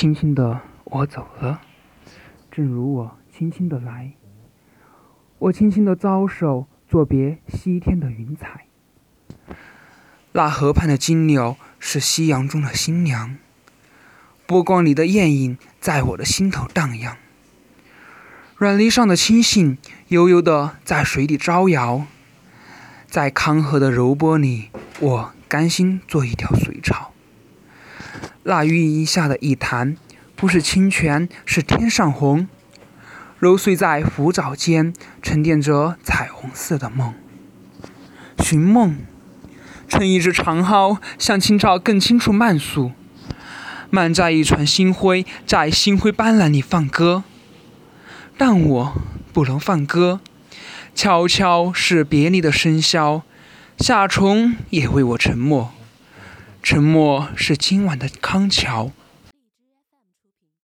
[0.00, 1.60] 轻轻的我走了，
[2.50, 4.12] 正如我轻轻的来。
[5.38, 8.64] 我轻轻的招手，作别西天的云彩。
[10.32, 13.36] 那河畔的金柳是夕阳中的新娘，
[14.46, 17.18] 波光里的艳影在我的心头荡漾。
[18.56, 19.76] 软泥上的青荇
[20.08, 22.06] 悠悠的在水里招摇，
[23.06, 27.12] 在康河的柔波里，我甘心做一条水草。
[28.50, 29.96] 那玉荫下的一潭，
[30.34, 32.48] 不是清泉，是天上虹。
[33.38, 34.92] 揉碎在浮藻间，
[35.22, 37.14] 沉淀着彩虹似的梦。
[38.40, 38.98] 寻梦，
[39.86, 42.90] 乘一只长篙，向清照更清楚慢诉。
[43.88, 47.22] 漫在一船星辉，在星辉斑斓里放歌。
[48.36, 49.00] 但我
[49.32, 50.18] 不能放歌，
[50.96, 53.22] 悄悄是别离的笙箫。
[53.78, 55.72] 夏虫也为我沉默，
[56.62, 58.92] 沉默是今晚的康桥。